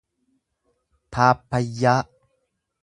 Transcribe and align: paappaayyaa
paappaayyaa 1.11 1.97